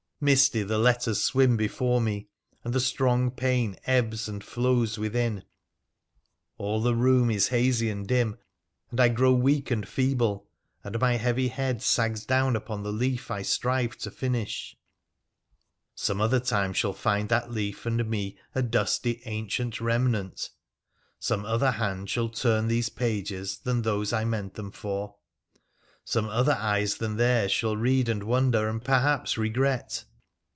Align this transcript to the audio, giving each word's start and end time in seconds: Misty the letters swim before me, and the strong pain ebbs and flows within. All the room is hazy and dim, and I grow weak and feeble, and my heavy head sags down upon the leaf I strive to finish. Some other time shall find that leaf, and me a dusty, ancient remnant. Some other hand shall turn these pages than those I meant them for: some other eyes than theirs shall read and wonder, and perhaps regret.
Misty 0.23 0.61
the 0.61 0.77
letters 0.77 1.19
swim 1.19 1.57
before 1.57 1.99
me, 1.99 2.27
and 2.63 2.73
the 2.75 2.79
strong 2.79 3.31
pain 3.31 3.75
ebbs 3.87 4.29
and 4.29 4.43
flows 4.43 4.99
within. 4.99 5.43
All 6.59 6.79
the 6.79 6.93
room 6.93 7.31
is 7.31 7.47
hazy 7.47 7.89
and 7.89 8.07
dim, 8.07 8.37
and 8.91 8.99
I 8.99 9.09
grow 9.09 9.33
weak 9.33 9.71
and 9.71 9.87
feeble, 9.87 10.47
and 10.83 10.99
my 10.99 11.15
heavy 11.17 11.47
head 11.47 11.81
sags 11.81 12.23
down 12.23 12.55
upon 12.55 12.83
the 12.83 12.91
leaf 12.93 13.31
I 13.31 13.41
strive 13.41 13.97
to 13.97 14.11
finish. 14.11 14.77
Some 15.95 16.21
other 16.21 16.39
time 16.39 16.73
shall 16.73 16.93
find 16.93 17.27
that 17.29 17.49
leaf, 17.49 17.87
and 17.87 18.07
me 18.07 18.37
a 18.53 18.61
dusty, 18.61 19.23
ancient 19.25 19.81
remnant. 19.81 20.51
Some 21.17 21.45
other 21.45 21.71
hand 21.71 22.11
shall 22.11 22.29
turn 22.29 22.67
these 22.67 22.89
pages 22.89 23.57
than 23.57 23.81
those 23.81 24.13
I 24.13 24.25
meant 24.25 24.53
them 24.53 24.69
for: 24.71 25.15
some 26.05 26.27
other 26.27 26.57
eyes 26.59 26.97
than 26.97 27.17
theirs 27.17 27.51
shall 27.51 27.75
read 27.75 28.07
and 28.07 28.21
wonder, 28.21 28.69
and 28.69 28.85
perhaps 28.85 29.35
regret. 29.35 30.05